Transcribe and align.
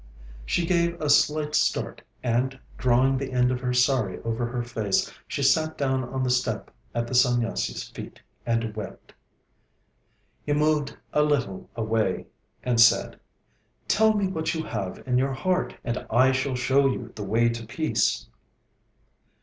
She 0.47 0.65
gave 0.65 0.99
a 0.99 1.11
slight 1.11 1.53
start, 1.53 2.01
and, 2.23 2.59
drawing 2.75 3.19
the 3.19 3.31
end 3.31 3.51
of 3.51 3.59
her 3.59 3.69
sári 3.69 4.19
over 4.25 4.47
her 4.47 4.63
face, 4.63 5.11
she 5.27 5.43
sat 5.43 5.77
down 5.77 6.03
on 6.03 6.23
the 6.23 6.31
step 6.31 6.71
at 6.95 7.05
the 7.05 7.13
Sanyasi's 7.13 7.87
feet, 7.89 8.19
and 8.43 8.75
wept. 8.75 9.13
He 10.43 10.53
moved 10.53 10.97
a 11.13 11.21
little 11.21 11.69
away, 11.75 12.25
and 12.63 12.81
said: 12.81 13.19
'Tell 13.87 14.15
me 14.15 14.25
what 14.25 14.55
you 14.55 14.63
have 14.63 15.03
in 15.05 15.19
your 15.19 15.33
heart, 15.33 15.75
and 15.83 16.03
I 16.09 16.31
shall 16.31 16.55
show 16.55 16.87
you 16.87 17.11
the 17.13 17.23
way 17.23 17.49
to 17.49 17.63
peace.' 17.67 18.27